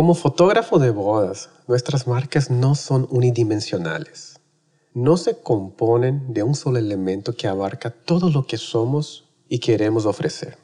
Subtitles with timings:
[0.00, 4.40] Como fotógrafo de bodas, nuestras marcas no son unidimensionales.
[4.94, 10.06] No se componen de un solo elemento que abarca todo lo que somos y queremos
[10.06, 10.56] ofrecer.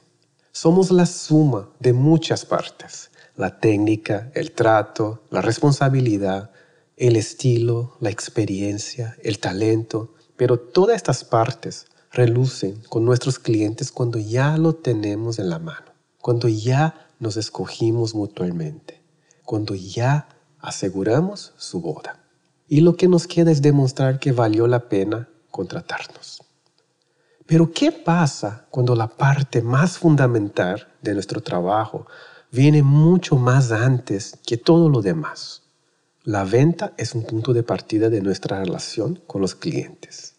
[0.53, 3.11] Somos la suma de muchas partes.
[3.37, 6.51] La técnica, el trato, la responsabilidad,
[6.97, 14.19] el estilo, la experiencia, el talento, pero todas estas partes relucen con nuestros clientes cuando
[14.19, 18.96] ya lo tenemos en la mano, cuando ya nos escogimos mutuamente
[19.47, 22.23] cuando ya aseguramos su boda.
[22.69, 26.43] Y lo que nos queda es demostrar que valió la pena contratarnos.
[27.47, 32.07] Pero ¿qué pasa cuando la parte más fundamental de nuestro trabajo
[32.51, 35.63] viene mucho más antes que todo lo demás?
[36.25, 40.35] La venta es un punto de partida de nuestra relación con los clientes.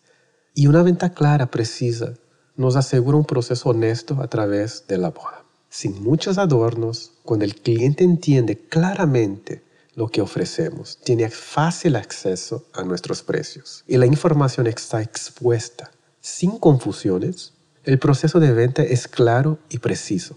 [0.54, 2.16] Y una venta clara, precisa,
[2.58, 7.56] nos asegura un proceso honesto a través de la boda sin muchos adornos, cuando el
[7.56, 9.62] cliente entiende claramente
[9.96, 16.58] lo que ofrecemos, tiene fácil acceso a nuestros precios y la información está expuesta sin
[16.58, 17.54] confusiones,
[17.84, 20.36] el proceso de venta es claro y preciso.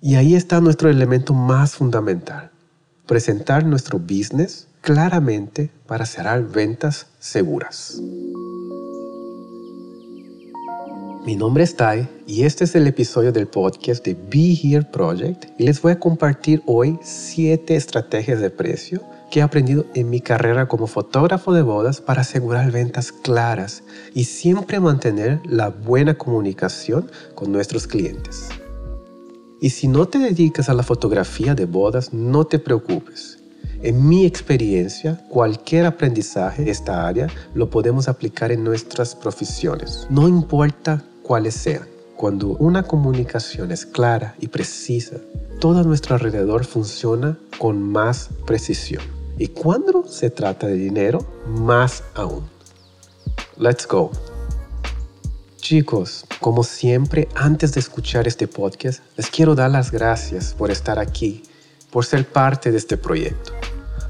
[0.00, 2.50] Y ahí está nuestro elemento más fundamental,
[3.06, 8.00] presentar nuestro business claramente para cerrar ventas seguras.
[11.26, 15.50] Mi nombre es Tai y este es el episodio del podcast de Be Here Project
[15.58, 20.22] y les voy a compartir hoy siete estrategias de precio que he aprendido en mi
[20.22, 23.82] carrera como fotógrafo de bodas para asegurar ventas claras
[24.14, 28.48] y siempre mantener la buena comunicación con nuestros clientes.
[29.60, 33.40] Y si no te dedicas a la fotografía de bodas, no te preocupes.
[33.82, 40.06] En mi experiencia, cualquier aprendizaje de esta área lo podemos aplicar en nuestras profesiones.
[40.10, 41.86] No importa cuales sean.
[42.16, 45.18] Cuando una comunicación es clara y precisa,
[45.60, 49.04] todo nuestro alrededor funciona con más precisión.
[49.38, 52.50] Y cuando se trata de dinero, más aún.
[53.56, 54.10] Let's go.
[55.58, 60.98] Chicos, como siempre, antes de escuchar este podcast, les quiero dar las gracias por estar
[60.98, 61.44] aquí,
[61.92, 63.59] por ser parte de este proyecto.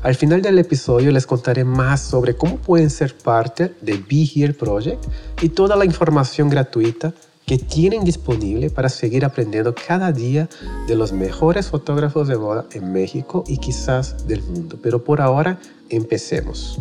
[0.02, 4.54] Al final del episodio les contaré más sobre cómo pueden ser parte de Be Here
[4.54, 5.04] Project
[5.42, 7.12] y toda la información gratuita
[7.44, 10.48] que tienen disponible para seguir aprendiendo cada día
[10.86, 14.78] de los mejores fotógrafos de boda en México y quizás del mundo.
[14.82, 15.58] Pero por ahora,
[15.90, 16.78] empecemos.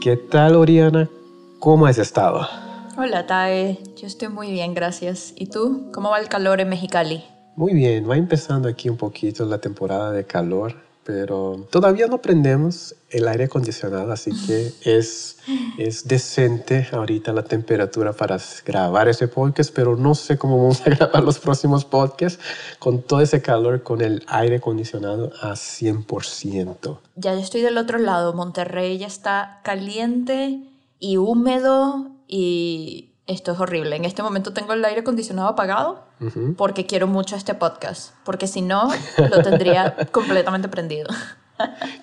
[0.00, 1.10] ¿Qué tal, Oriana?
[1.58, 2.67] ¿Cómo has estado?
[3.00, 3.78] Hola, Tae.
[3.94, 5.32] Yo estoy muy bien, gracias.
[5.36, 5.88] ¿Y tú?
[5.92, 7.24] ¿Cómo va el calor en Mexicali?
[7.54, 12.96] Muy bien, va empezando aquí un poquito la temporada de calor, pero todavía no prendemos
[13.10, 15.38] el aire acondicionado, así que es,
[15.78, 18.36] es decente ahorita la temperatura para
[18.66, 22.42] grabar ese podcast, pero no sé cómo vamos a grabar los próximos podcasts
[22.80, 26.98] con todo ese calor, con el aire acondicionado a 100%.
[27.14, 30.58] Ya estoy del otro lado, Monterrey ya está caliente
[30.98, 33.96] y húmedo y esto es horrible.
[33.96, 36.06] En este momento tengo el aire acondicionado apagado
[36.56, 38.90] porque quiero mucho este podcast, porque si no,
[39.30, 41.08] lo tendría completamente prendido.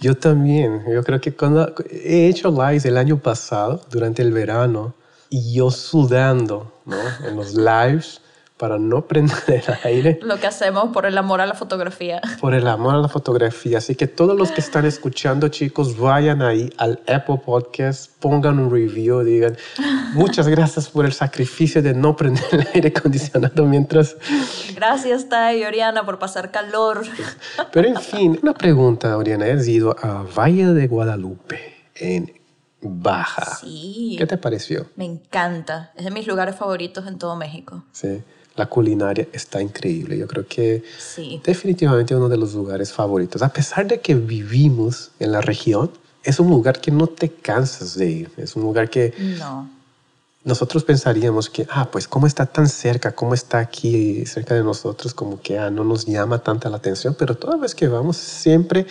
[0.02, 4.94] Yo también, yo creo que cuando he hecho lives el año pasado, durante el verano,
[5.30, 6.98] y yo sudando ¿no?
[7.28, 8.22] en los lives,
[8.58, 10.20] para no prender el aire.
[10.24, 12.22] Lo que hacemos por el amor a la fotografía.
[12.40, 13.80] Por el amor a la fotografía.
[13.80, 18.72] Así que todos los que están escuchando, chicos, vayan ahí al Apple Podcast, pongan un
[18.72, 19.58] review, digan,
[20.14, 24.16] muchas gracias por el sacrificio de no prender el aire acondicionado mientras...
[24.76, 27.04] Gracias, Tai y Oriana, por pasar calor.
[27.72, 29.46] Pero en fin, una pregunta, Oriana.
[29.46, 32.34] Has ido a Valle de Guadalupe, en
[32.82, 33.58] Baja.
[33.62, 34.16] Sí.
[34.18, 34.88] ¿Qué te pareció?
[34.96, 35.92] Me encanta.
[35.96, 37.84] Es de mis lugares favoritos en todo México.
[37.92, 38.24] Sí
[38.56, 40.18] la culinaria está increíble.
[40.18, 41.42] Yo creo que sí.
[41.44, 43.42] definitivamente uno de los lugares favoritos.
[43.42, 45.92] A pesar de que vivimos en la región,
[46.24, 48.32] es un lugar que no te cansas de ir.
[48.38, 49.70] Es un lugar que no.
[50.46, 55.14] Nosotros pensaríamos que, ah, pues cómo está tan cerca, cómo está aquí cerca de nosotros,
[55.16, 58.86] como que ah, no nos llama tanta la atención, pero toda vez que vamos siempre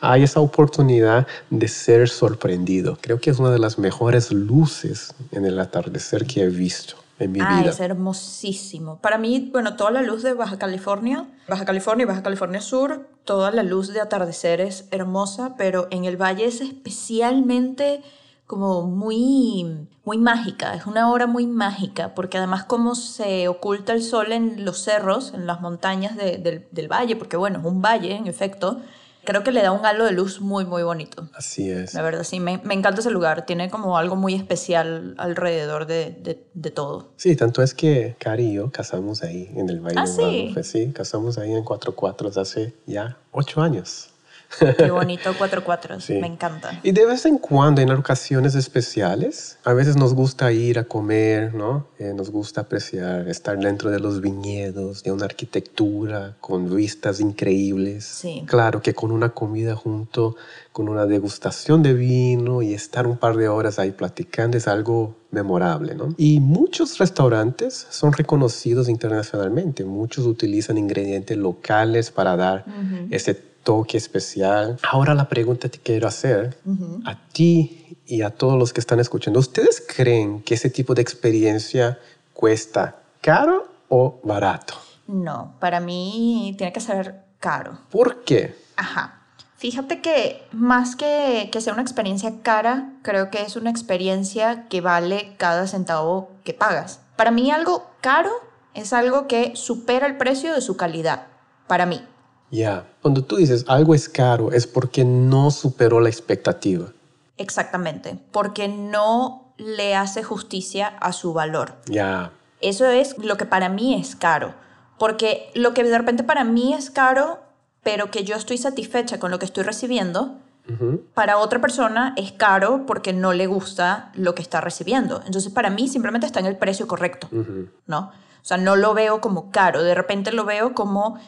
[0.00, 2.98] hay esa oportunidad de ser sorprendido.
[3.00, 7.30] Creo que es una de las mejores luces en el atardecer que he visto en
[7.30, 7.70] mi ah, vida.
[7.70, 8.98] Es hermosísimo.
[9.00, 13.08] Para mí, bueno, toda la luz de Baja California, Baja California y Baja California Sur,
[13.24, 18.02] toda la luz de atardecer es hermosa, pero en el valle es especialmente
[18.46, 24.02] como muy, muy mágica, es una hora muy mágica, porque además como se oculta el
[24.02, 28.14] sol en los cerros, en las montañas del, del valle, porque bueno, es un valle
[28.14, 28.80] en efecto,
[29.24, 31.28] creo que le da un halo de luz muy, muy bonito.
[31.34, 31.94] Así es.
[31.94, 33.44] La verdad, sí, me, me encanta ese lugar.
[33.44, 37.08] Tiene como algo muy especial alrededor de, de, de todo.
[37.16, 40.20] Sí, tanto es que Cari y yo casamos ahí en el Valle ¿Ah, de sí?
[40.20, 40.62] Guadalupe.
[40.62, 44.10] Sí, casamos ahí en Cuatro Cuatros hace ya ocho años.
[44.58, 46.04] Qué bonito cuatro cuatros.
[46.04, 46.14] Sí.
[46.14, 46.80] Me encanta.
[46.82, 51.54] Y de vez en cuando, en ocasiones especiales, a veces nos gusta ir a comer,
[51.54, 51.86] ¿no?
[51.98, 58.04] Eh, nos gusta apreciar estar dentro de los viñedos, de una arquitectura con vistas increíbles.
[58.04, 58.44] Sí.
[58.46, 60.36] Claro que con una comida junto,
[60.76, 65.16] con una degustación de vino y estar un par de horas ahí platicando es algo
[65.30, 66.14] memorable, ¿no?
[66.18, 69.86] Y muchos restaurantes son reconocidos internacionalmente.
[69.86, 73.06] Muchos utilizan ingredientes locales para dar Ujú.
[73.10, 74.78] ese toque especial.
[74.82, 77.00] Ahora la pregunta que quiero hacer Ujú.
[77.06, 81.00] a ti y a todos los que están escuchando, ¿ustedes creen que ese tipo de
[81.00, 81.98] experiencia
[82.34, 84.74] cuesta caro o barato?
[85.08, 87.78] No, para mí tiene que ser caro.
[87.90, 88.54] ¿Por qué?
[88.76, 89.15] Ajá.
[89.56, 94.82] Fíjate que más que, que sea una experiencia cara, creo que es una experiencia que
[94.82, 97.00] vale cada centavo que pagas.
[97.16, 98.30] Para mí algo caro
[98.74, 101.28] es algo que supera el precio de su calidad.
[101.66, 102.02] Para mí.
[102.50, 106.92] Ya, cuando tú dices algo es caro es porque no superó la expectativa.
[107.38, 108.18] Exactamente.
[108.32, 111.76] Porque no le hace justicia a su valor.
[111.86, 114.54] Ya, Eso es lo que para mí es caro.
[114.98, 117.40] Porque lo que de repente para mí es caro,
[117.86, 120.38] pero que yo estoy satisfecha con lo que estoy recibiendo,
[120.68, 121.04] Ujú.
[121.14, 125.22] para otra persona es caro porque no le gusta lo que está recibiendo.
[125.24, 127.68] Entonces, para mí simplemente está en el precio correcto, Ujú.
[127.86, 127.98] ¿no?
[128.08, 131.20] O sea, no lo veo como caro, de repente lo veo como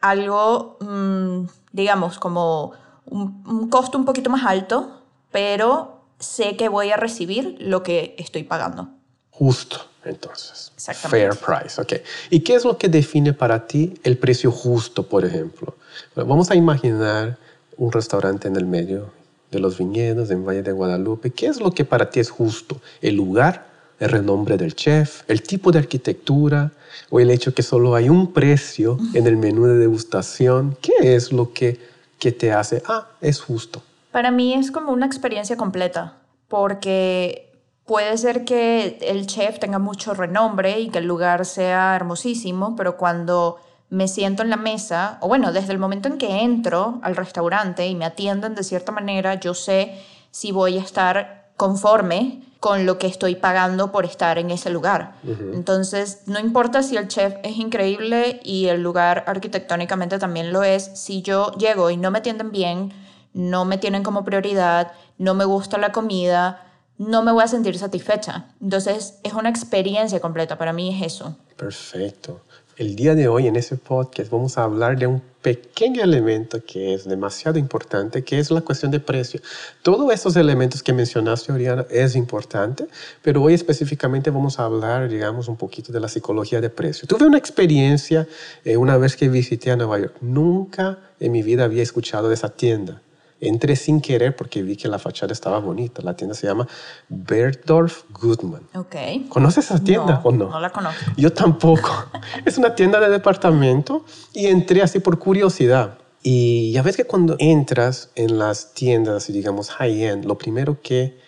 [0.00, 2.70] algo, mm, digamos, como
[3.06, 5.02] un, un costo un poquito más alto,
[5.32, 8.90] pero sé que voy a recibir lo que estoy pagando.
[9.36, 10.70] Justo, entonces.
[10.76, 11.36] Exactamente.
[11.36, 11.92] Fair price, ok.
[12.30, 15.74] ¿Y qué es lo que define para ti el precio justo, por ejemplo?
[16.14, 17.36] Bueno, vamos a imaginar
[17.76, 19.10] un restaurante en el medio
[19.50, 21.30] de los viñedos en Valle de Guadalupe.
[21.30, 22.80] ¿Qué es lo que para ti es justo?
[23.02, 23.66] ¿El lugar?
[23.98, 25.22] ¿El renombre del chef?
[25.28, 26.70] ¿El tipo de arquitectura?
[27.10, 30.76] ¿O el hecho que solo hay un precio en el menú de degustación?
[30.80, 31.80] ¿Qué es lo que,
[32.20, 33.82] que te hace, ah, es justo?
[34.12, 37.43] Para mí es como una experiencia completa, porque
[37.86, 42.96] puede ser que el chef tenga mucho renombre y que el lugar sea hermosísimo, pero
[42.96, 43.58] cuando
[43.90, 47.86] me siento en la mesa, o bueno, desde el momento en que entro al restaurante
[47.86, 50.00] y me atienden de cierta manera, yo sé
[50.30, 55.12] si voy a estar conforme con lo que estoy pagando por estar en ese lugar.
[55.52, 60.90] Entonces, no importa si el chef es increíble y el lugar arquitectónicamente también lo es,
[60.94, 62.92] si yo llego y no me atienden bien,
[63.34, 66.62] no me tienen como prioridad, no me gusta la comida,
[66.98, 68.46] no me voy a sentir satisfecha.
[68.60, 71.36] Entonces, es una experiencia completa, para mí es eso.
[71.56, 72.40] Perfecto.
[72.76, 76.94] El día de hoy en ese podcast vamos a hablar de un pequeño elemento que
[76.94, 79.40] es demasiado importante, que es la cuestión de precio.
[79.82, 82.88] Todos esos elementos que mencionaste, Oriana, es importante,
[83.22, 87.06] pero hoy específicamente vamos a hablar, digamos, un poquito de la psicología de precio.
[87.06, 88.26] Tuve una experiencia
[88.64, 90.16] eh, una vez que visité a Nueva York.
[90.20, 93.02] Nunca en mi vida había escuchado de esa tienda.
[93.44, 96.02] Entré sin querer porque vi que la fachada estaba bonita.
[96.02, 96.66] La tienda se llama
[97.08, 98.62] Bergdorf Goodman.
[98.74, 98.96] Ok.
[99.28, 100.50] ¿Conoces esa tienda o no?
[100.50, 100.98] No la conozco.
[101.16, 101.90] Yo tampoco.
[102.44, 105.98] es una tienda de departamento y entré así por curiosidad.
[106.22, 111.18] Y ya ves que cuando entras en las tiendas, digamos, high-end, lo primero que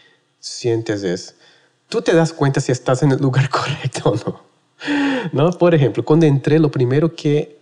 [0.40, 1.36] sientes es,
[1.88, 4.46] tú te das cuenta si estás en el lugar correcto o no.
[5.32, 5.50] ¿No?
[5.52, 7.58] Por ejemplo, cuando entré, lo primero que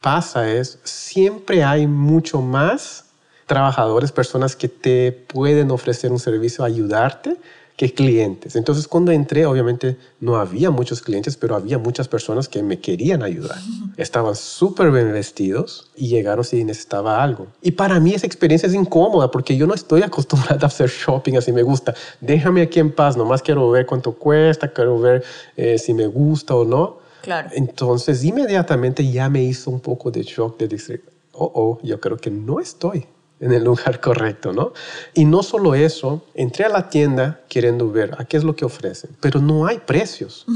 [0.00, 3.05] pasa es, siempre hay mucho más
[3.46, 7.36] trabajadores, personas que te pueden ofrecer un servicio, ayudarte,
[7.76, 8.56] que clientes.
[8.56, 13.22] Entonces, cuando entré, obviamente no había muchos clientes, pero había muchas personas que me querían
[13.22, 13.58] ayudar.
[13.98, 17.48] Estaban súper bien vestidos y llegaron si necesitaba algo.
[17.60, 21.34] Y para mí esa experiencia es incómoda porque yo no estoy acostumbrada a hacer shopping
[21.36, 21.94] así me gusta.
[22.20, 25.22] Déjame aquí en paz, nomás quiero ver cuánto cuesta, quiero ver
[25.56, 26.98] eh, si me gusta o no.
[27.22, 27.50] Claro.
[27.52, 32.16] Entonces, inmediatamente ya me hizo un poco de shock de decir, oh, oh, yo creo
[32.16, 33.06] que no estoy
[33.40, 34.72] en el lugar correcto, ¿no?
[35.14, 38.64] Y no solo eso, entré a la tienda queriendo ver a qué es lo que
[38.64, 40.44] ofrecen, pero no hay precios.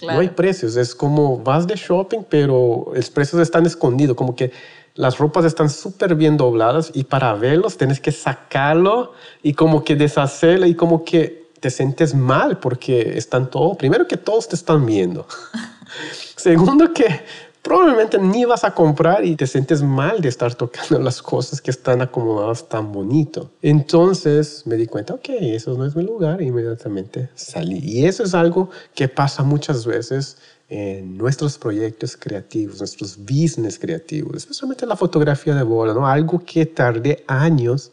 [0.00, 4.52] No hay precios, es como vas de shopping, pero los precios están escondidos, como que
[4.94, 9.96] las ropas están súper bien dobladas y para verlos tienes que sacarlo y como que
[9.96, 14.86] deshacerlo y como que te sientes mal porque están todos, primero que todos te están
[14.86, 15.26] viendo.
[16.36, 17.22] Segundo que
[17.68, 21.70] probablemente ni vas a comprar y te sientes mal de estar tocando las cosas que
[21.70, 23.50] están acomodadas tan bonito.
[23.60, 27.78] Entonces me di cuenta, ok, eso no es mi lugar, e inmediatamente salí.
[27.82, 30.38] Y eso es algo que pasa muchas veces
[30.70, 36.06] en nuestros proyectos creativos, nuestros business creativos, especialmente la fotografía de boda, ¿no?
[36.06, 37.92] Algo que tardé años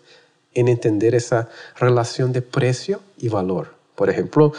[0.53, 3.75] en entender esa relación de precio y valor.
[3.95, 4.53] Por ejemplo,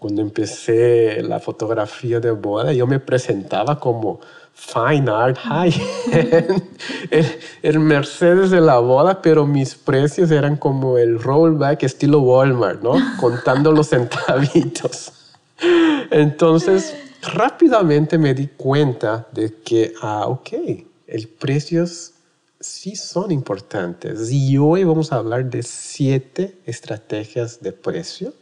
[0.00, 4.18] cuando empecé la fotografía de boda, yo me presentaba como
[4.54, 5.74] fine art high
[7.10, 7.26] el,
[7.62, 12.94] el, Mercedes de la boda, pero mis precios eran como el rollback estilo Walmart, ¿no?
[13.20, 15.12] Contando los centavitos.
[16.10, 16.96] Entonces,
[17.34, 20.48] rápidamente me di cuenta de que, ah, ok,
[21.08, 22.14] el precios
[22.58, 24.32] sí son importantes.
[24.32, 28.32] Y hoy vamos a hablar de siete estrategias de precio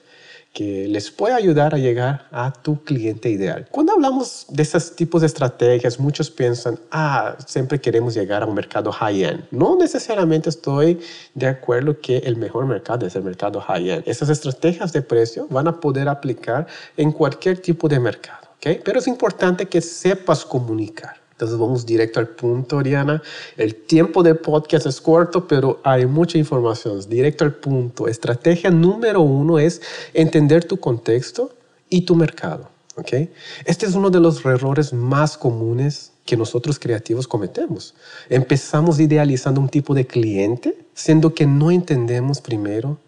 [0.52, 3.69] que les puede ayudar a llegar a tu cliente ideal.
[3.71, 8.55] Cuando hablamos de esos tipos de estrategias, muchos piensan, ah, siempre queremos llegar a un
[8.55, 9.45] mercado high-end.
[9.50, 11.00] No necesariamente estoy
[11.35, 14.02] de acuerdo que el mejor mercado es el mercado high-end.
[14.07, 18.49] Esas estrategias de precio van a poder aplicar en cualquier tipo de mercado.
[18.57, 18.81] ¿okay?
[18.85, 21.27] Pero es importante que sepas comunicar.
[21.38, 23.23] Entonces vamos directo al punto, Oriana.
[23.57, 27.00] El tiempo de podcast es corto, pero hay mucha información.
[27.09, 28.09] Directo al punto.
[28.09, 29.80] Estrategia número uno es
[30.14, 31.54] entender tu contexto
[31.88, 32.68] y tu mercado.
[32.97, 33.33] ¿okay?
[33.64, 37.95] Este es uno de los errores más comunes que nosotros creativos cometemos.
[38.28, 42.99] Empezamos idealizando un tipo de cliente, siendo que no entendemos primero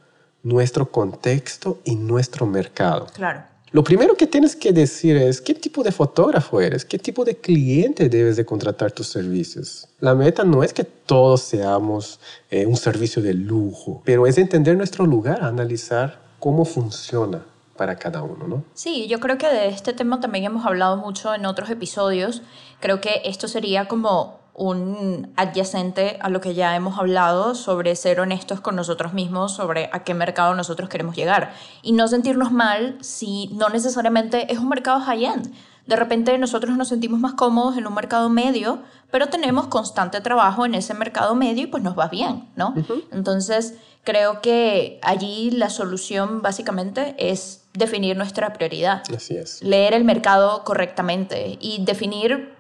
[0.45, 3.09] nuestro contexto y nuestro mercado.
[3.13, 3.43] Claro.
[3.73, 7.37] Lo primero que tienes que decir es qué tipo de fotógrafo eres, qué tipo de
[7.37, 9.87] cliente debes de contratar tus servicios.
[10.01, 12.19] La meta no es que todos seamos
[12.51, 17.45] eh, un servicio de lujo, pero es entender nuestro lugar, analizar cómo funciona
[17.77, 18.65] para cada uno, ¿no?
[18.75, 22.43] Sí, yo creo que de este tema también hemos hablado mucho en otros episodios.
[22.81, 28.21] Creo que esto sería como un adyacente a lo que ya hemos hablado sobre ser
[28.21, 32.99] honestos con nosotros mismos, sobre a qué mercado nosotros queremos llegar y no sentirnos mal
[33.01, 35.51] si no necesariamente es un mercado high-end.
[35.87, 40.67] De repente nosotros nos sentimos más cómodos en un mercado medio, pero tenemos constante trabajo
[40.67, 42.75] en ese mercado medio y pues nos va bien, ¿no?
[43.13, 49.05] Entonces creo que allí la solución básicamente es definir nuestra prioridad.
[49.17, 49.63] Así es.
[49.63, 52.60] Leer el mercado correctamente y definir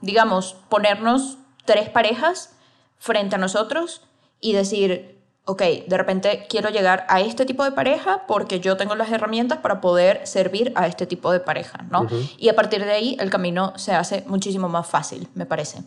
[0.00, 2.50] digamos, ponernos tres parejas
[2.98, 4.02] frente a nosotros
[4.40, 8.94] y decir, ok, de repente quiero llegar a este tipo de pareja porque yo tengo
[8.94, 12.06] las herramientas para poder servir a este tipo de pareja, ¿no?
[12.38, 15.82] Y a partir de ahí el camino se hace muchísimo más fácil, me parece.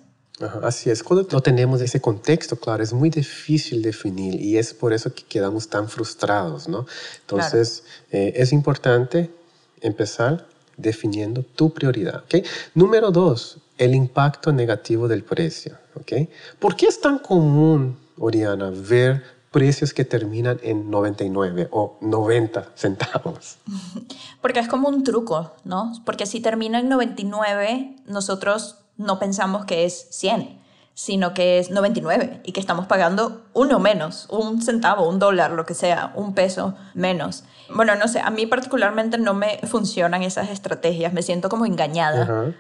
[0.62, 4.94] así es, cuando no tenemos ese contexto, claro, es muy difícil definir y es por
[4.94, 6.86] eso que quedamos tan frustrados, ¿no?
[7.22, 9.32] Entonces, eh, es importante
[9.82, 10.46] empezar
[10.78, 12.24] definiendo tu prioridad.
[12.24, 12.44] ¿okay?
[12.74, 15.78] Número dos, el impacto negativo del precio.
[15.96, 16.30] ¿okay?
[16.60, 23.58] ¿Por qué es tan común, Oriana, ver precios que terminan en 99 o 90 centavos?
[24.42, 25.94] Porque es como un truco, ¿no?
[26.06, 30.58] Porque si termina en 99, nosotros no pensamos que es 100
[30.98, 35.64] sino que es 99 y que estamos pagando uno menos, un centavo, un dólar, lo
[35.64, 37.44] que sea, un peso menos.
[37.74, 42.54] Bueno, no sé, a mí particularmente no me funcionan esas estrategias, me siento como engañada.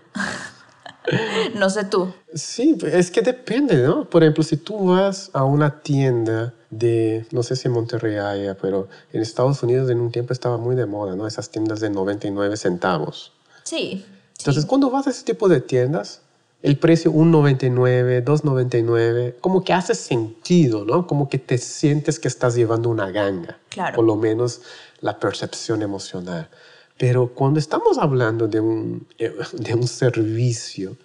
[1.55, 2.13] no sé tú.
[2.33, 4.09] Sí, es que depende, ¿no?
[4.09, 8.57] Por ejemplo, si tú vas a una tienda de, no sé si en Monterrey haya,
[8.57, 11.27] pero en Estados Unidos en un tiempo estaba muy de moda, ¿no?
[11.27, 13.33] Esas tiendas de 99 centavos.
[13.63, 14.05] Sí.
[14.37, 16.21] Entonces, cuando vas a ese tipo de tiendas,
[16.63, 21.05] el precio 1.99, 2.99, como que hace sentido, ¿no?
[21.07, 23.59] Como que te sientes que estás llevando una ganga.
[23.69, 23.95] Claro.
[23.95, 24.61] Por lo menos
[25.01, 26.49] la percepción emocional.
[26.97, 30.97] Pero cuando estamos hablando de un, eh, de un servicio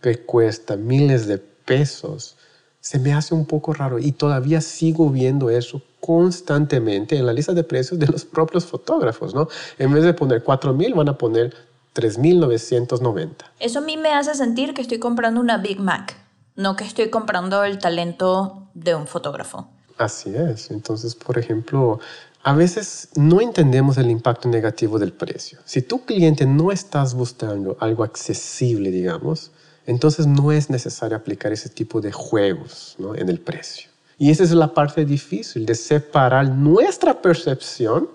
[0.00, 2.36] que cuesta miles de pesos,
[2.80, 7.54] se me hace un poco raro y todavía sigo viendo eso constantemente en la lista
[7.54, 9.48] de precios de los propios fotógrafos, ¿no?
[9.78, 11.54] En vez de poner 4.000 van a poner
[11.94, 13.32] 3.990.
[13.60, 16.16] Eso a mí me hace sentir que estoy comprando una Big Mac,
[16.56, 19.68] no que estoy comprando el talento de un fotógrafo.
[19.96, 20.70] Así es.
[20.70, 22.00] Entonces, por ejemplo,
[22.42, 25.60] a veces no entendemos el impacto negativo del precio.
[25.64, 29.52] Si tu cliente no estás buscando algo accesible, digamos,
[29.86, 33.14] entonces no es necesario aplicar ese tipo de juegos ¿no?
[33.14, 33.88] en el precio.
[34.18, 38.08] Y esa es la parte difícil de separar nuestra percepción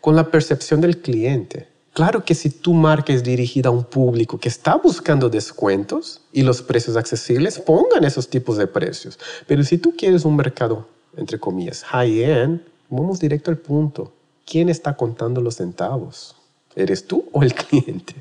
[0.00, 1.68] con la percepción del cliente.
[1.92, 6.42] Claro que si tu marca es dirigida a un público que está buscando descuentos y
[6.42, 9.18] los precios accesibles, pongan esos tipos de precios.
[9.46, 14.10] Pero si tú quieres un mercado, entre comillas, high-end, vamos directo al punto.
[14.46, 16.34] ¿Quién está contando los centavos?
[16.74, 18.14] ¿Eres tú o el cliente?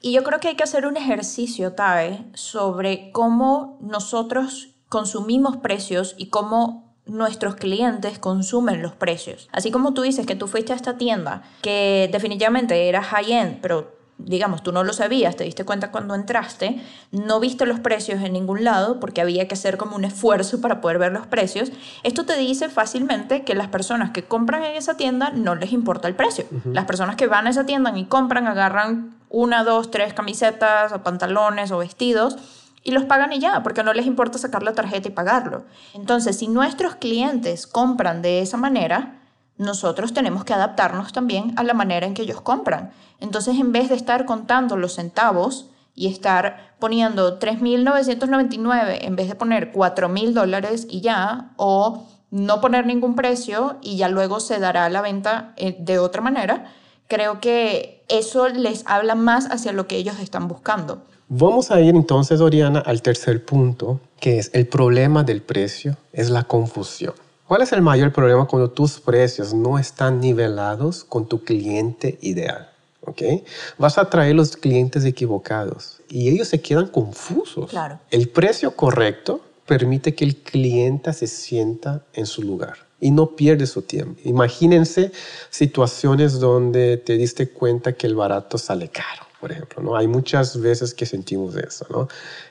[0.00, 6.14] Y yo creo que hay que hacer un ejercicio, Tae, sobre cómo nosotros consumimos precios
[6.16, 9.48] y cómo nuestros clientes consumen los precios.
[9.52, 13.98] Así como tú dices que tú fuiste a esta tienda que definitivamente era high-end, pero
[14.18, 18.32] digamos, tú no lo sabías, te diste cuenta cuando entraste, no viste los precios en
[18.32, 21.70] ningún lado porque había que hacer como un esfuerzo para poder ver los precios,
[22.02, 26.08] esto te dice fácilmente que las personas que compran en esa tienda no les importa
[26.08, 26.46] el precio.
[26.64, 31.02] Las personas que van a esa tienda y compran, agarran una, dos, tres camisetas o
[31.02, 32.36] pantalones o vestidos
[32.82, 35.64] y los pagan y ya, porque no les importa sacar la tarjeta y pagarlo.
[35.94, 39.20] Entonces, si nuestros clientes compran de esa manera,
[39.56, 42.92] nosotros tenemos que adaptarnos también a la manera en que ellos compran.
[43.20, 49.34] Entonces, en vez de estar contando los centavos y estar poniendo 3.999 en vez de
[49.34, 54.88] poner 4.000 dólares y ya, o no poner ningún precio y ya luego se dará
[54.90, 56.72] la venta eh, de otra manera,
[57.08, 61.04] creo que eso les habla más hacia lo que ellos están buscando.
[61.30, 66.30] Vamos a ir entonces, Oriana, al tercer punto, que es el problema del precio, es
[66.30, 67.12] la confusión.
[67.46, 72.70] ¿Cuál es el mayor problema cuando tus precios no están nivelados con tu cliente ideal?
[73.02, 73.44] ¿Okay?
[73.78, 77.70] Vas a atraer los clientes equivocados y ellos se quedan confusos.
[77.70, 77.98] Claro.
[78.10, 83.66] El precio correcto permite que el cliente se sienta en su lugar y no pierde
[83.66, 84.20] su tiempo.
[84.24, 85.12] Imagínense
[85.50, 89.82] situaciones donde te diste cuenta que el barato sale caro, por ejemplo.
[89.82, 89.96] ¿no?
[89.96, 91.86] Hay muchas veces que sentimos eso.
[91.90, 92.08] ¿no?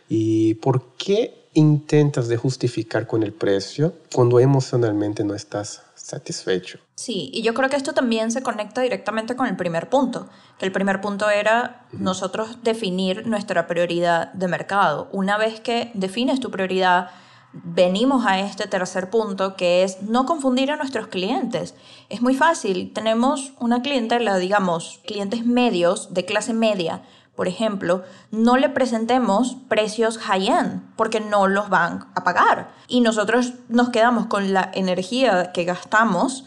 [0.10, 6.80] ¿Y por qué intentas de justificar con el precio cuando emocionalmente no estás satisfecho.
[6.96, 10.66] Sí, y yo creo que esto también se conecta directamente con el primer punto, que
[10.66, 15.10] el primer punto era nosotros definir nuestra prioridad de mercado.
[15.12, 17.10] Una vez que defines tu prioridad,
[17.54, 21.76] venimos a este tercer punto que es no confundir a nuestros clientes.
[22.10, 27.02] Es muy fácil, tenemos una clientela, digamos, clientes medios de clase media,
[27.38, 28.02] por ejemplo,
[28.32, 32.72] no le presentemos precios high-end porque no los van a pagar.
[32.88, 36.46] Y nosotros nos quedamos con la energía que gastamos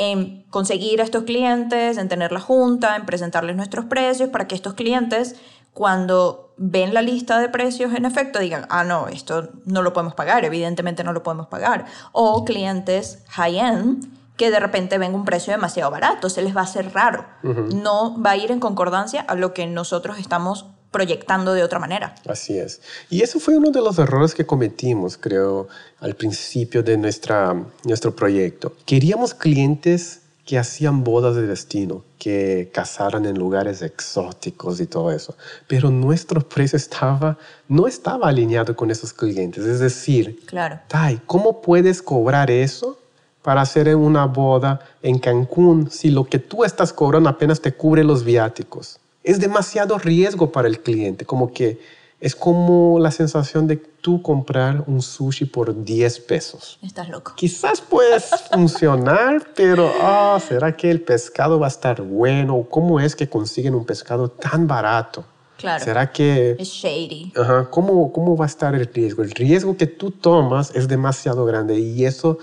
[0.00, 4.54] en conseguir a estos clientes, en tener la junta, en presentarles nuestros precios para que
[4.54, 5.36] estos clientes
[5.74, 10.14] cuando ven la lista de precios en efecto digan, ah, no, esto no lo podemos
[10.14, 11.84] pagar, evidentemente no lo podemos pagar.
[12.12, 16.64] O clientes high-end que de repente venga un precio demasiado barato, se les va a
[16.64, 17.26] hacer raro.
[17.42, 22.14] No va a ir en concordancia a lo que nosotros estamos proyectando de otra manera.
[22.26, 22.80] Así es.
[23.08, 25.68] Y eso fue uno de los errores que cometimos, creo,
[26.00, 28.74] al principio de nuestra, nuestro proyecto.
[28.86, 35.36] Queríamos clientes que hacían bodas de destino, que casaran en lugares exóticos y todo eso.
[35.68, 39.64] Pero nuestro precio estaba, no estaba alineado con esos clientes.
[39.64, 40.80] Es decir, claro.
[40.88, 42.98] Tai, ¿cómo puedes cobrar eso
[43.42, 48.02] para hacer una boda en Cancún si lo que tú estás cobrando apenas te cubre
[48.02, 48.99] los viáticos?
[49.22, 51.78] Es demasiado riesgo para el cliente, como que
[52.20, 56.78] es como la sensación de tú comprar un sushi por 10 pesos.
[56.82, 57.32] Estás loco.
[57.34, 62.66] Quizás puedes funcionar, pero ah, ¿será que el pescado va a estar bueno?
[62.70, 65.24] ¿Cómo es que consiguen un pescado tan barato?
[65.56, 65.84] Claro.
[65.84, 66.56] ¿Será que...
[66.58, 67.32] Es shady.
[67.36, 69.22] Ajá, ¿cómo, ¿cómo va a estar el riesgo?
[69.22, 72.38] El riesgo que tú tomas es demasiado grande y eso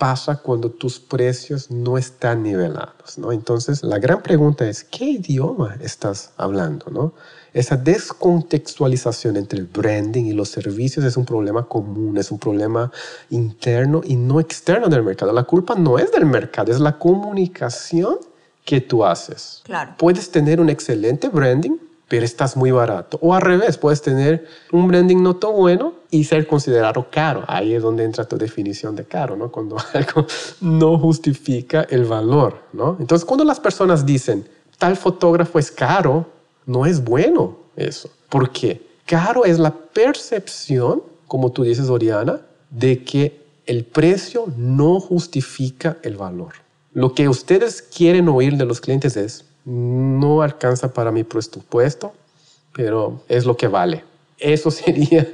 [0.00, 3.32] pasa cuando tus precios no están nivelados, ¿no?
[3.32, 7.12] Entonces, la gran pregunta es, ¿qué idioma estás hablando, no?
[7.52, 12.90] Esa descontextualización entre el branding y los servicios es un problema común, es un problema
[13.28, 15.34] interno y no externo del mercado.
[15.34, 18.16] La culpa no es del mercado, es la comunicación
[18.64, 19.60] que tú haces.
[19.64, 19.96] Claro.
[19.98, 21.76] Puedes tener un excelente branding,
[22.10, 23.20] pero estás muy barato.
[23.22, 27.44] O al revés, puedes tener un branding no tan bueno y ser considerado caro.
[27.46, 29.52] Ahí es donde entra tu definición de caro, ¿no?
[29.52, 30.26] Cuando algo
[30.60, 32.96] no justifica el valor, ¿no?
[32.98, 34.44] Entonces, cuando las personas dicen,
[34.76, 36.26] tal fotógrafo es caro,
[36.66, 38.10] no es bueno eso.
[38.28, 38.84] ¿Por qué?
[39.06, 46.16] Caro es la percepción, como tú dices, Oriana, de que el precio no justifica el
[46.16, 46.54] valor.
[46.92, 52.12] Lo que ustedes quieren oír de los clientes es, no alcanza para mi presupuesto,
[52.72, 54.04] pero es lo que vale.
[54.38, 55.26] Eso sería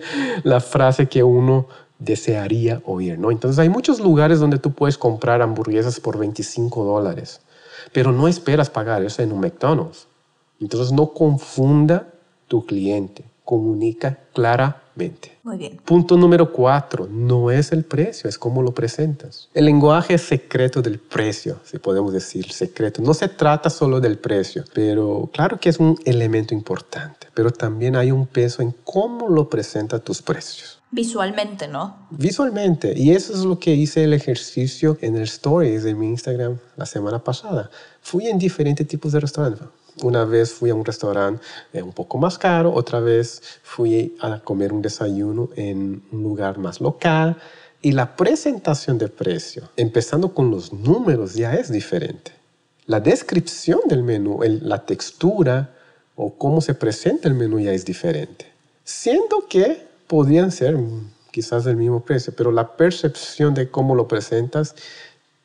[0.43, 1.67] la frase que uno
[1.99, 3.31] desearía oír, ¿no?
[3.31, 7.41] Entonces hay muchos lugares donde tú puedes comprar hamburguesas por 25 dólares,
[7.93, 10.07] pero no esperas pagar eso en un McDonald's.
[10.61, 12.09] Entonces no confunda
[12.49, 14.83] tu cliente, comunica clara
[15.43, 15.77] muy bien.
[15.85, 19.49] Punto número cuatro, no es el precio, es cómo lo presentas.
[19.53, 23.03] El lenguaje secreto del precio, si podemos decir secreto.
[23.03, 27.95] No se trata solo del precio, pero claro que es un elemento importante, pero también
[27.95, 30.81] hay un peso en cómo lo presentas tus precios.
[30.91, 32.07] Visualmente, ¿no?
[32.11, 32.95] Visualmente.
[32.97, 36.87] Y eso es lo que hice el ejercicio en el Stories de mi Instagram la
[36.87, 37.71] semana pasada.
[38.01, 39.61] Fui en diferentes tipos de restaurantes
[40.03, 44.41] una vez fui a un restaurante eh, un poco más caro, otra vez fui a
[44.41, 47.37] comer un desayuno en un lugar más local
[47.83, 52.33] y la presentación de precio, empezando con los números, ya es diferente.
[52.87, 55.75] La descripción del menú, la textura,
[56.17, 58.47] o cómo se presenta el menú ya es diferente.
[58.85, 60.77] Siendo que podrían ser
[61.31, 64.75] quizás del mismo precio, pero la percepción de cómo lo presentas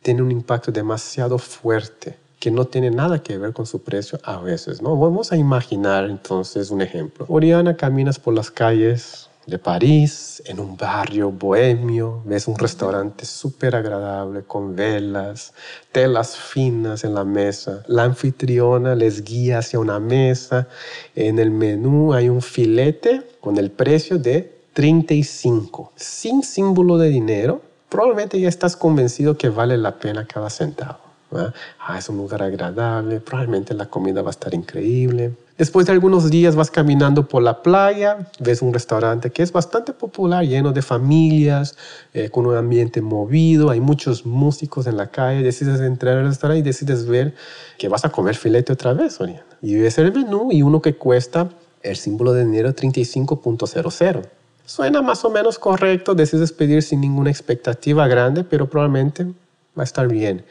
[0.01, 4.39] tiene un impacto demasiado fuerte que no tiene nada que ver con su precio a
[4.41, 4.97] veces, ¿no?
[4.97, 7.23] Vamos a imaginar entonces un ejemplo.
[7.29, 13.75] Oriana, caminas por las calles de París, en un barrio bohemio, ves un restaurante súper
[13.75, 15.53] agradable con velas,
[15.91, 17.83] telas finas en la mesa.
[17.87, 20.67] La anfitriona les guía hacia una mesa.
[21.13, 27.61] En el menú hay un filete con el precio de 35, sin símbolo de dinero.
[27.87, 31.10] Probablemente ya estás convencido que vale la pena cada centavo.
[31.33, 35.33] Ah, es un lugar agradable, probablemente la comida va a estar increíble.
[35.57, 39.93] Después de algunos días vas caminando por la playa, ves un restaurante que es bastante
[39.93, 41.77] popular, lleno de familias,
[42.13, 46.59] eh, con un ambiente movido, hay muchos músicos en la calle, decides entrar al restaurante
[46.59, 47.35] y decides ver
[47.77, 49.45] que vas a comer filete otra vez, Oriana.
[49.61, 51.49] Y ves el menú y uno que cuesta
[51.83, 54.25] el símbolo de dinero 35.00.
[54.65, 59.25] Suena más o menos correcto, decides pedir sin ninguna expectativa grande, pero probablemente
[59.77, 60.43] va a estar bien.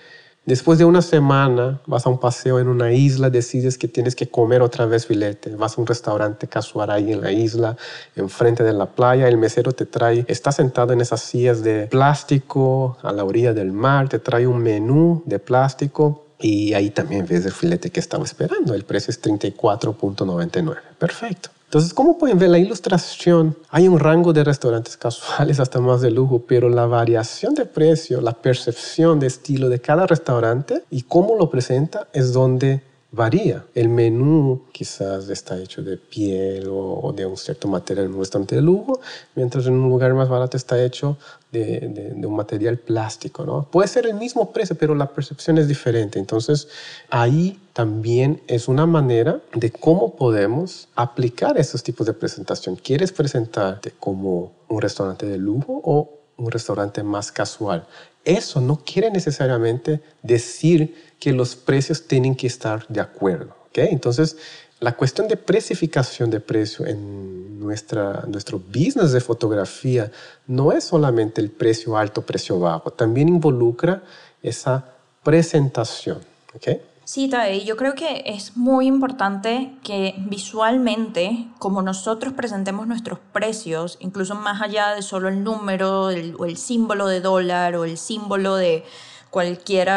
[0.47, 4.29] Después de una semana vas a un paseo en una isla, decides que tienes que
[4.29, 7.77] comer otra vez filete, vas a un restaurante casual ahí en la isla,
[8.17, 12.97] enfrente de la playa, el mesero te trae, está sentado en esas sillas de plástico
[13.03, 17.45] a la orilla del mar, te trae un menú de plástico y ahí también ves
[17.45, 20.79] el filete que estaba esperando, el precio es 34.99.
[20.99, 21.51] Perfecto.
[21.71, 26.11] Entonces, como pueden ver la ilustración, hay un rango de restaurantes casuales hasta más de
[26.11, 31.37] lujo, pero la variación de precio, la percepción de estilo de cada restaurante y cómo
[31.37, 33.65] lo presenta es donde varía.
[33.75, 39.01] El menú quizás está hecho de piel o, de un cierto material restaurante de lujo,
[39.35, 41.17] mientras en un lugar más barato está hecho
[41.51, 43.45] de, de, un material plástico.
[43.45, 43.65] ¿no?
[43.65, 46.19] Puede ser el mismo precio, pero la percepción es diferente.
[46.19, 46.69] Entonces,
[47.11, 52.77] ahí también es una manera de cómo podemos aplicar esos tipos de presentación.
[52.77, 57.87] ¿Quieres presentarte como un restaurante de lujo o un restaurante más casual?
[58.25, 63.57] Eso no quiere necesariamente decir que los precios tienen que estar de acuerdo.
[63.69, 63.89] ¿okay?
[63.91, 64.37] Entonces,
[64.81, 70.11] la cuestión de precificación de precio en nuestra, nuestro business de fotografía
[70.47, 74.03] no es solamente el precio alto, precio bajo, también involucra
[74.43, 74.85] esa
[75.23, 76.19] presentación.
[76.55, 76.81] ¿okay?
[77.05, 83.97] Sí, Tadei, yo creo que es muy importante que visualmente, como nosotros presentemos nuestros precios,
[84.01, 88.55] incluso más allá de solo el número o el símbolo de dólar o el símbolo
[88.55, 88.85] de
[89.31, 89.89] cualquier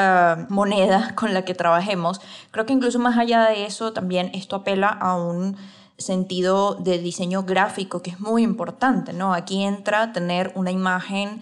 [0.49, 4.87] moneda con la que trabajemos, creo que incluso más allá de eso, también esto apela
[4.87, 5.57] a un
[5.97, 9.33] sentido de diseño gráfico que es muy importante, ¿no?
[9.33, 11.41] Aquí entra tener una imagen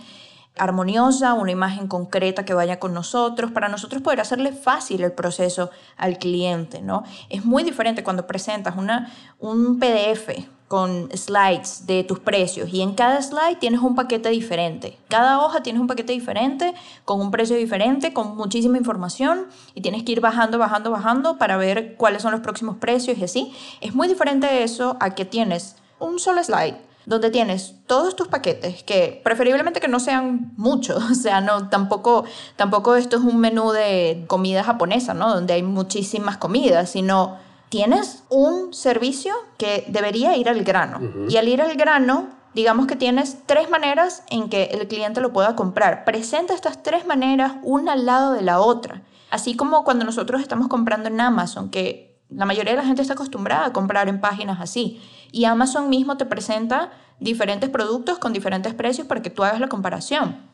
[0.57, 5.71] armoniosa, una imagen concreta que vaya con nosotros, para nosotros poder hacerle fácil el proceso
[5.97, 7.03] al cliente, ¿no?
[7.29, 10.29] Es muy diferente cuando presentas una, un PDF
[10.67, 14.97] con slides de tus precios y en cada slide tienes un paquete diferente.
[15.09, 20.03] Cada hoja tienes un paquete diferente, con un precio diferente, con muchísima información y tienes
[20.03, 23.53] que ir bajando, bajando, bajando para ver cuáles son los próximos precios y así.
[23.81, 28.83] Es muy diferente eso a que tienes un solo slide donde tienes todos tus paquetes,
[28.83, 33.71] que preferiblemente que no sean muchos, o sea, no, tampoco, tampoco esto es un menú
[33.71, 35.33] de comida japonesa, ¿no?
[35.33, 37.37] Donde hay muchísimas comidas, sino
[37.69, 40.99] tienes un servicio que debería ir al grano.
[41.29, 45.31] Y al ir al grano, digamos que tienes tres maneras en que el cliente lo
[45.31, 46.03] pueda comprar.
[46.03, 49.03] Presenta estas tres maneras una al lado de la otra.
[49.29, 53.13] Así como cuando nosotros estamos comprando en Amazon, que la mayoría de la gente está
[53.13, 55.01] acostumbrada a comprar en páginas así.
[55.31, 59.69] Y Amazon mismo te presenta diferentes productos con diferentes precios para que tú hagas la
[59.69, 60.51] comparación.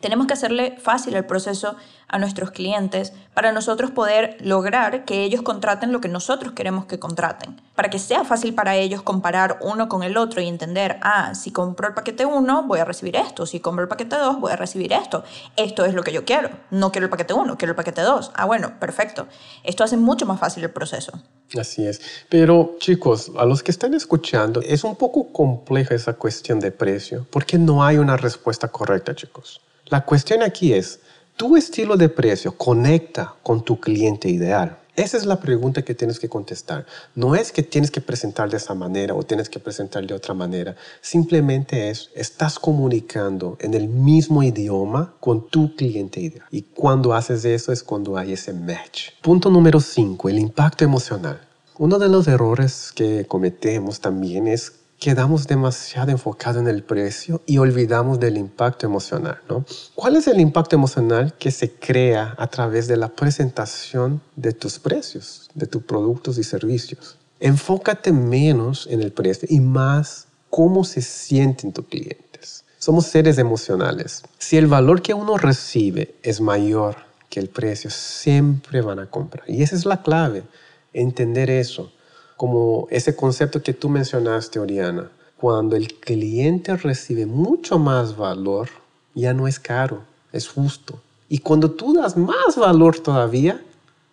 [0.00, 1.76] Tenemos que hacerle fácil el proceso
[2.08, 6.98] a nuestros clientes para nosotros poder lograr que ellos contraten lo que nosotros queremos que
[6.98, 7.60] contraten.
[7.76, 11.52] Para que sea fácil para ellos comparar uno con el otro y entender, ah, si
[11.52, 14.56] compro el paquete 1 voy a recibir esto, si compro el paquete 2 voy a
[14.56, 15.22] recibir esto.
[15.56, 16.48] Esto es lo que yo quiero.
[16.70, 18.32] No quiero el paquete 1, quiero el paquete 2.
[18.34, 19.28] Ah, bueno, perfecto.
[19.62, 21.12] Esto hace mucho más fácil el proceso.
[21.60, 22.00] Así es.
[22.30, 27.26] Pero chicos, a los que están escuchando, es un poco compleja esa cuestión de precio
[27.30, 29.60] porque no hay una respuesta correcta, chicos.
[29.84, 31.00] La cuestión aquí es,
[31.36, 34.78] ¿tu estilo de precio conecta con tu cliente ideal?
[34.96, 36.86] Esa es la pregunta que tienes que contestar.
[37.14, 40.32] No es que tienes que presentar de esa manera o tienes que presentar de otra
[40.32, 40.74] manera.
[41.02, 46.46] Simplemente es, estás comunicando en el mismo idioma con tu cliente ideal.
[46.50, 49.10] Y cuando haces eso es cuando hay ese match.
[49.20, 51.46] Punto número 5, el impacto emocional.
[51.78, 57.58] Uno de los errores que cometemos también es quedamos demasiado enfocados en el precio y
[57.58, 59.64] olvidamos del impacto emocional, ¿no?
[59.94, 64.78] ¿Cuál es el impacto emocional que se crea a través de la presentación de tus
[64.78, 67.18] precios, de tus productos y servicios?
[67.40, 72.64] Enfócate menos en el precio y más cómo se sienten tus clientes.
[72.78, 74.22] Somos seres emocionales.
[74.38, 76.96] Si el valor que uno recibe es mayor
[77.28, 79.44] que el precio, siempre van a comprar.
[79.48, 80.44] Y esa es la clave,
[80.92, 81.92] entender eso.
[82.36, 85.10] Como ese concepto que tú mencionaste, Oriana.
[85.38, 88.68] Cuando el cliente recibe mucho más valor,
[89.14, 91.00] ya no es caro, es justo.
[91.28, 93.60] Y cuando tú das más valor todavía,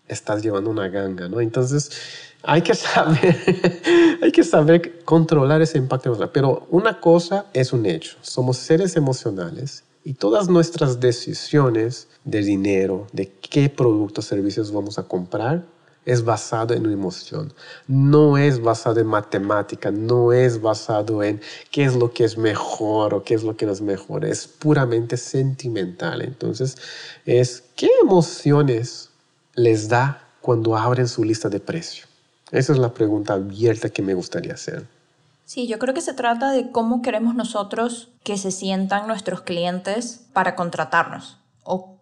[0.08, 1.40] estás llevando una ganga, ¿no?
[1.40, 1.92] Entonces,
[2.44, 3.38] hay que saber,
[4.22, 6.32] hay que saber controlar ese impacto emocional.
[6.34, 13.08] Pero una cosa es un hecho, somos seres emocionales y todas nuestras decisiones de dinero,
[13.14, 15.66] de qué productos o servicios vamos a comprar,
[16.06, 17.54] es basado en una emoción.
[17.88, 23.14] No es basado en matemática, no es basado en qué es lo que es mejor
[23.14, 24.26] o qué es lo que no es mejor.
[24.26, 26.22] Es puramente sentimental.
[26.22, 26.78] Entonces,
[27.26, 29.10] es qué emociones
[29.56, 32.06] les da cuando abren su lista de precio.
[32.52, 34.86] Esa es la pregunta abierta que me gustaría hacer.
[35.46, 40.22] Sí, yo creo que se trata de cómo queremos nosotros que se sientan nuestros clientes
[40.34, 41.38] para contratarnos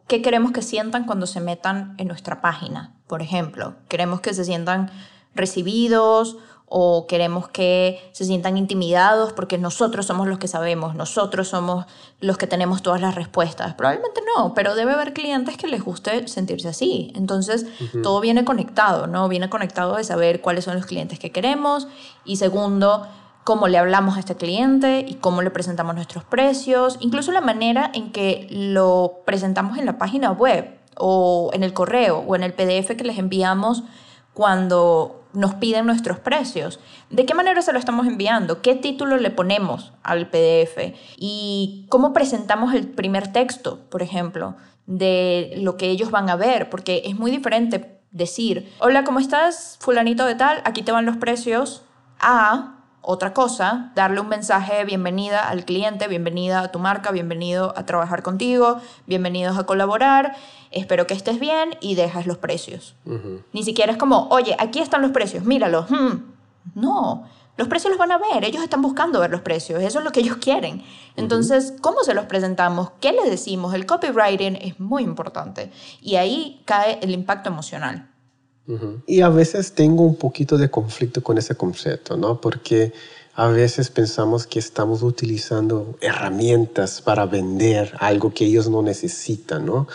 [0.08, 2.96] qué queremos que sientan cuando se metan en nuestra página.
[3.08, 4.92] Por ejemplo, queremos que se sientan
[5.36, 6.38] recibidos
[6.74, 11.86] o queremos que se sientan intimidados porque nosotros somos los que sabemos, nosotros somos
[12.22, 13.74] los que tenemos todas las respuestas.
[13.74, 17.12] Probablemente no, pero debe haber clientes que les guste sentirse así.
[17.14, 17.66] Entonces,
[18.04, 19.28] todo viene conectado, ¿no?
[19.28, 21.90] Viene conectado de saber cuáles son los clientes que queremos
[22.24, 23.06] y segundo,
[23.43, 27.91] cómo le hablamos a este cliente y cómo le presentamos nuestros precios, incluso la manera
[27.93, 32.54] en que lo presentamos en la página web o en el correo o en el
[32.54, 33.84] PDF que les enviamos
[34.34, 36.80] cuando nos piden nuestros precios.
[37.10, 38.62] ¿De qué manera se lo estamos enviando?
[38.62, 40.93] ¿Qué título le ponemos al PDF?
[41.17, 46.69] ¿Y cómo presentamos el primer texto, por ejemplo, de lo que ellos van a ver?
[46.69, 49.77] Porque es muy diferente decir, hola, ¿cómo estás?
[49.80, 51.84] Fulanito de tal, aquí te van los precios.
[52.19, 57.74] A otra cosa, darle un mensaje de bienvenida al cliente, bienvenida a tu marca, bienvenido
[57.76, 60.36] a trabajar contigo, bienvenidos a colaborar,
[60.70, 62.96] espero que estés bien y dejas los precios.
[63.54, 65.90] Ni siquiera es como, oye, aquí están los precios, míralos.
[65.90, 66.32] Hmm.
[66.76, 67.26] No,
[67.58, 70.12] los precios los van a ver, ellos están buscando ver los precios, eso es lo
[70.12, 70.84] que ellos quieren.
[71.16, 72.92] Entonces, ¿cómo se los presentamos?
[73.00, 73.74] ¿Qué les decimos?
[73.74, 78.11] El copywriting es muy importante y ahí cae el impacto emocional.
[79.06, 82.39] Y a veces tengo un poquito de conflicto con ese concepto, ¿no?
[82.39, 82.93] Porque
[83.34, 89.88] a veces pensamos que estamos utilizando herramientas para vender algo que ellos no necesitan, ¿no?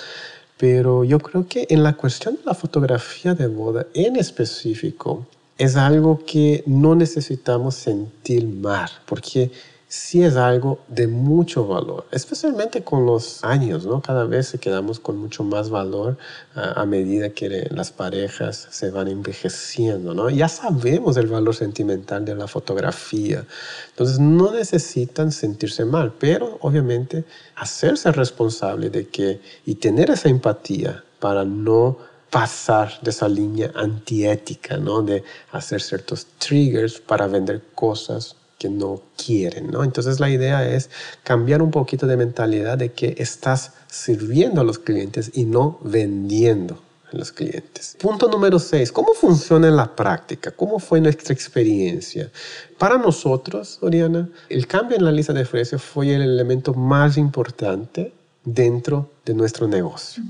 [0.59, 5.26] Pero yo creo que en la cuestión de la fotografía de boda en específico
[5.59, 9.50] es algo que no necesitamos sentir mal, porque
[9.96, 14.02] sí es algo de mucho valor, especialmente con los años, ¿no?
[14.02, 16.18] Cada vez se quedamos con mucho más valor
[16.54, 20.30] a, medida que las parejas se van envejeciendo, ¿no?
[20.30, 23.44] Ya sabemos el valor sentimental de la fotografía,
[23.90, 27.24] entonces no necesitan sentirse mal, pero obviamente
[27.56, 31.98] hacerse responsable de que y tener esa empatía para no
[32.30, 35.02] pasar de esa línea antiética, ¿no?
[35.02, 39.85] De hacer ciertos triggers para vender cosas que no quieren, ¿no?
[39.85, 40.90] Entonces la idea es
[41.23, 46.81] cambiar un poquito de mentalidad de que estás sirviendo a los clientes y no vendiendo
[47.12, 47.97] a los clientes.
[48.01, 48.92] Punto número 6.
[48.92, 50.51] ¿Cómo funciona en la práctica?
[50.51, 52.31] ¿Cómo fue nuestra experiencia?
[52.79, 58.12] Para nosotros, Oriana, el cambio en la lista de precios fue el elemento más importante
[58.45, 60.23] dentro de nuestro negocio.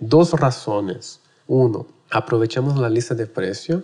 [0.00, 1.20] Dos razones.
[1.46, 3.82] Uno, aprovechamos la lista de precios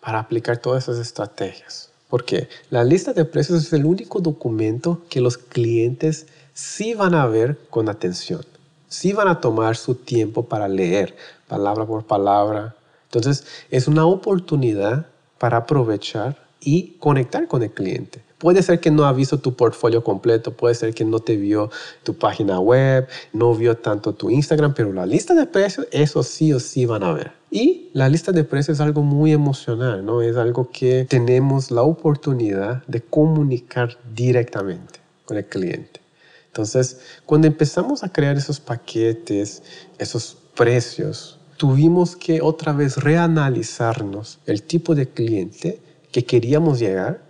[0.00, 1.90] para aplicar todas esas estrategias.
[2.08, 7.26] Porque la lista de precios es el único documento que los clientes sí van a
[7.26, 8.44] ver con atención,
[8.88, 11.14] sí van a tomar su tiempo para leer
[11.46, 12.74] palabra por palabra.
[13.04, 15.06] Entonces es una oportunidad
[15.38, 18.22] para aprovechar y conectar con el cliente.
[18.38, 21.70] Puede ser que no ha visto tu portfolio completo, puede ser que no te vio
[22.04, 26.52] tu página web, no vio tanto tu Instagram, pero la lista de precios, eso sí
[26.52, 27.37] o sí van a ver.
[27.50, 30.20] Y la lista de precios es algo muy emocional, ¿no?
[30.20, 36.00] Es algo que tenemos la oportunidad de comunicar directamente con el cliente.
[36.46, 39.62] Entonces, cuando empezamos a crear esos paquetes,
[39.98, 45.80] esos precios, tuvimos que otra vez reanalizarnos el tipo de cliente
[46.12, 47.22] que queríamos llegar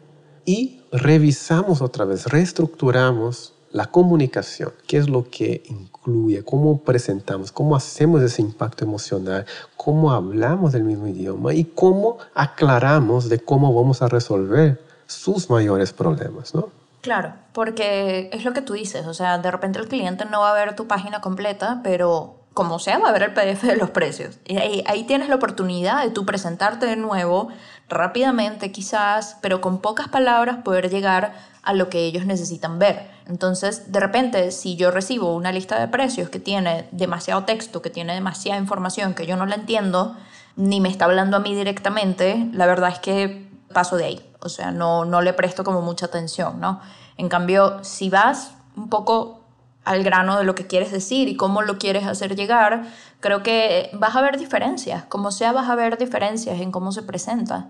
[0.45, 7.77] y revisamos otra vez, reestructuramos la comunicación, qué es lo que incluye, cómo presentamos, cómo
[7.77, 14.03] hacemos ese impacto emocional, cómo hablamos del mismo idioma y cómo aclaramos de cómo vamos
[14.03, 16.71] a resolver sus mayores problemas, ¿no?
[17.01, 20.51] Claro, porque es lo que tú dices, o sea, de repente el cliente no va
[20.51, 23.91] a ver tu página completa, pero como sea, va a haber el PDF de los
[23.91, 24.39] precios.
[24.45, 27.51] Y ahí, ahí tienes la oportunidad de tú presentarte de nuevo,
[27.89, 33.11] rápidamente quizás, pero con pocas palabras poder llegar a lo que ellos necesitan ver.
[33.29, 37.91] Entonces, de repente, si yo recibo una lista de precios que tiene demasiado texto, que
[37.91, 40.17] tiene demasiada información que yo no la entiendo,
[40.57, 44.33] ni me está hablando a mí directamente, la verdad es que paso de ahí.
[44.41, 46.81] O sea, no, no le presto como mucha atención, ¿no?
[47.19, 49.45] En cambio, si vas un poco
[49.85, 52.85] al grano de lo que quieres decir y cómo lo quieres hacer llegar,
[53.21, 55.05] creo que vas a ver diferencias.
[55.05, 57.69] Como sea, vas a ver diferencias en cómo se presenta.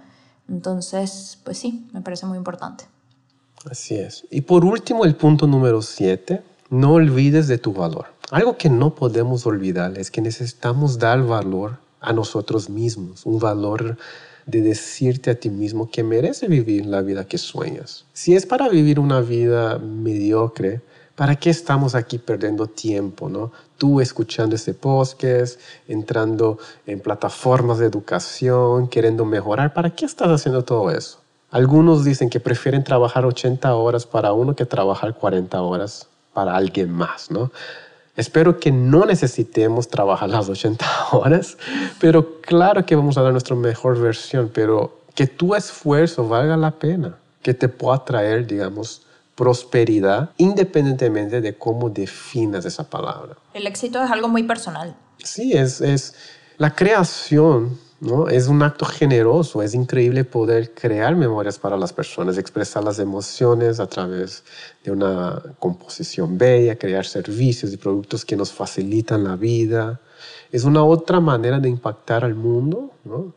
[0.48, 2.84] Entonces, pues sí, me parece muy importante.
[3.70, 4.26] Así es.
[4.30, 8.06] Y por último, el punto número siete, no olvides de tu valor.
[8.30, 13.96] Algo que no podemos olvidar es que necesitamos dar valor a nosotros mismos, un valor
[14.46, 18.04] de decirte a ti mismo que merece vivir la vida que sueñas.
[18.12, 20.80] Si es para vivir una vida mediocre,
[21.16, 23.28] ¿para qué estamos aquí perdiendo tiempo?
[23.28, 23.52] ¿no?
[23.76, 30.64] Tú escuchando este podcast, entrando en plataformas de educación, queriendo mejorar, ¿para qué estás haciendo
[30.64, 31.18] todo eso?
[31.50, 36.90] Algunos dicen que prefieren trabajar 80 horas para uno que trabajar 40 horas para alguien
[36.90, 37.50] más, ¿no?
[38.16, 41.56] Espero que no necesitemos trabajar las 80 horas,
[42.00, 46.72] pero claro que vamos a dar nuestra mejor versión, pero que tu esfuerzo valga la
[46.72, 49.02] pena, que te pueda traer, digamos,
[49.34, 53.36] prosperidad, independientemente de cómo definas esa palabra.
[53.54, 54.96] El éxito es algo muy personal.
[55.22, 56.14] Sí, es, es
[56.56, 57.78] la creación.
[58.00, 58.28] ¿No?
[58.28, 63.80] Es un acto generoso, es increíble poder crear memorias para las personas, expresar las emociones
[63.80, 64.44] a través
[64.84, 70.00] de una composición bella, crear servicios y productos que nos facilitan la vida.
[70.52, 72.92] Es una otra manera de impactar al mundo,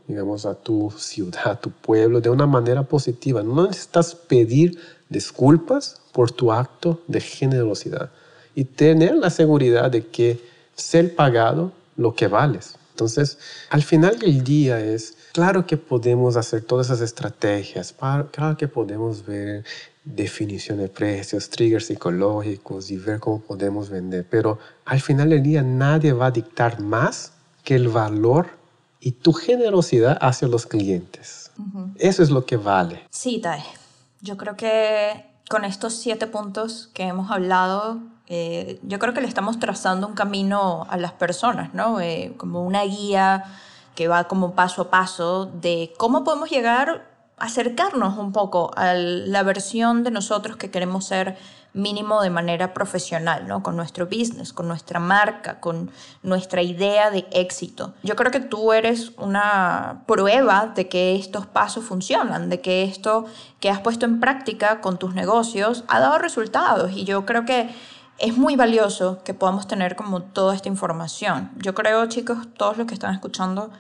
[0.08, 3.42] digamos, a tu ciudad, a tu pueblo, de una manera positiva.
[3.42, 4.78] No necesitas pedir
[5.10, 8.12] disculpas por tu acto de generosidad
[8.54, 10.40] y tener la seguridad de que
[10.76, 12.76] ser pagado lo que vales.
[12.92, 13.38] Entonces,
[13.70, 17.96] al final del día es, claro que podemos hacer todas esas estrategias,
[18.32, 19.64] claro que podemos ver
[20.04, 25.62] definición de precios, triggers psicológicos y ver cómo podemos vender, pero al final del día
[25.62, 28.48] nadie va a dictar más que el valor
[29.00, 31.52] y tu generosidad hacia los clientes.
[31.98, 33.04] Eso es lo que vale.
[33.10, 33.62] Sí, Tai.
[34.22, 39.28] Yo creo que con estos siete puntos que hemos hablado, eh, yo creo que le
[39.28, 42.00] estamos trazando un camino a las personas, ¿no?
[42.00, 43.44] Eh, como una guía
[43.96, 48.94] que va como paso a paso de cómo podemos llegar a acercarnos un poco a
[48.94, 51.38] la versión de nosotros que queremos ser
[51.74, 53.64] mínimo de manera profesional, ¿no?
[53.64, 57.94] Con nuestro business, con nuestra marca, con nuestra idea de éxito.
[58.04, 63.26] Yo creo que tú eres una prueba de que estos pasos funcionan, de que esto
[63.60, 67.70] que has puesto en práctica con tus negocios ha dado resultados y yo creo que
[68.22, 71.52] es muy valioso que podamos tener como toda esta información.
[71.58, 73.72] Yo creo, chicos, todos los que están escuchando,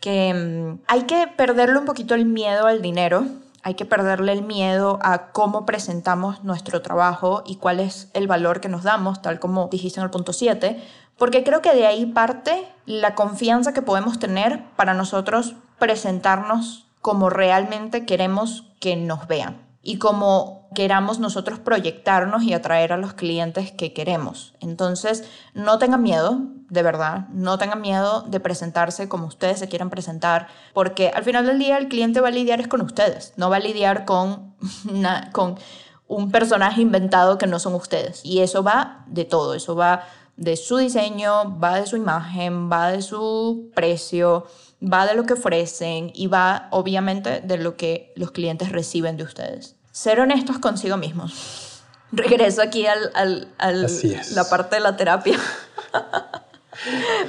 [0.00, 3.26] que mm, hay que perderle un poquito el miedo al dinero
[3.62, 8.60] hay que perderle el miedo a cómo presentamos nuestro trabajo y cuál es el valor
[8.60, 10.82] que nos damos, tal como dijiste en el punto 7,
[11.16, 17.30] porque creo que de ahí parte la confianza que podemos tener para nosotros presentarnos como
[17.30, 23.72] realmente queremos que nos vean y como queramos nosotros proyectarnos y atraer a los clientes
[23.72, 24.52] que queremos.
[24.60, 25.24] Entonces,
[25.54, 30.48] no tengan miedo, de verdad, no tengan miedo de presentarse como ustedes se quieran presentar,
[30.74, 33.56] porque al final del día el cliente va a lidiar es con ustedes, no va
[33.56, 34.54] a lidiar con,
[35.32, 35.58] con
[36.06, 38.20] un personaje inventado que no son ustedes.
[38.24, 40.02] Y eso va de todo, eso va
[40.36, 44.44] de su diseño, va de su imagen, va de su precio,
[44.82, 49.24] va de lo que ofrecen y va obviamente de lo que los clientes reciben de
[49.24, 49.77] ustedes.
[49.98, 51.82] Ser honestos consigo mismos.
[52.12, 53.88] Regreso aquí al, al, al
[54.32, 55.36] la parte de la terapia.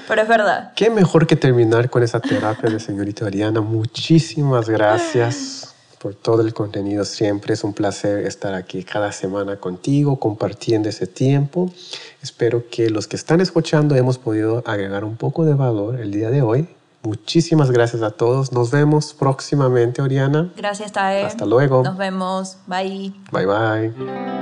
[0.07, 0.73] Pero es verdad.
[0.75, 3.61] Qué mejor que terminar con esa terapia de señorita Ariana.
[3.61, 7.05] Muchísimas gracias por todo el contenido.
[7.05, 11.73] Siempre es un placer estar aquí cada semana contigo, compartiendo ese tiempo.
[12.21, 16.29] Espero que los que están escuchando hemos podido agregar un poco de valor el día
[16.29, 16.67] de hoy
[17.01, 18.51] Muchísimas gracias a todos.
[18.51, 20.51] Nos vemos próximamente, Oriana.
[20.57, 21.23] Gracias, Tae.
[21.23, 21.81] Hasta luego.
[21.83, 22.57] Nos vemos.
[22.67, 23.13] Bye.
[23.31, 24.39] Bye, bye.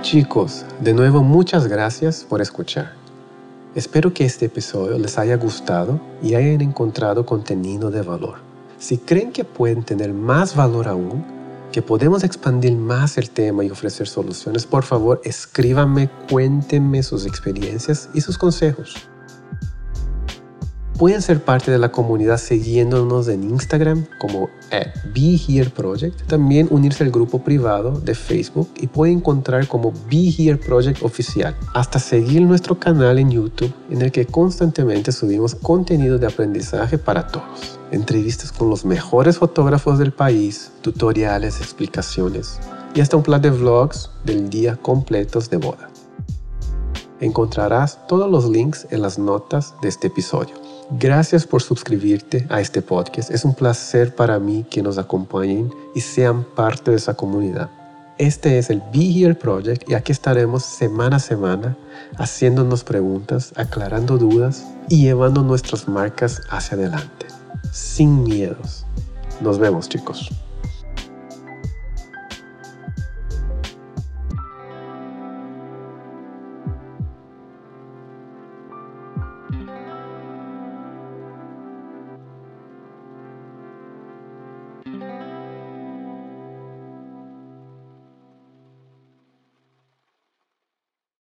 [0.00, 2.92] Chicos, de nuevo muchas gracias por escuchar.
[3.74, 8.36] Espero que este episodio les haya gustado y hayan encontrado contenido de valor.
[8.78, 11.37] Si creen que pueden tener más valor aún,
[11.72, 18.08] que podemos expandir más el tema y ofrecer soluciones, por favor escríbanme, cuéntenme sus experiencias
[18.14, 19.08] y sus consejos.
[20.98, 26.26] Pueden ser parte de la comunidad siguiéndonos en Instagram como at Be Here Project.
[26.26, 31.54] También unirse al grupo privado de Facebook y pueden encontrar como Be Here Project oficial.
[31.72, 37.28] Hasta seguir nuestro canal en YouTube en el que constantemente subimos contenido de aprendizaje para
[37.28, 37.77] todos.
[37.90, 42.60] Entrevistas con los mejores fotógrafos del país, tutoriales, explicaciones
[42.94, 45.88] y hasta un plan de vlogs del día completos de boda.
[47.20, 50.54] Encontrarás todos los links en las notas de este episodio.
[50.90, 53.30] Gracias por suscribirte a este podcast.
[53.30, 57.70] Es un placer para mí que nos acompañen y sean parte de esa comunidad.
[58.18, 61.76] Este es el Be Here Project y aquí estaremos semana a semana
[62.16, 67.26] haciéndonos preguntas, aclarando dudas y llevando nuestras marcas hacia adelante,
[67.72, 68.84] sin miedos.
[69.40, 70.30] Nos vemos chicos.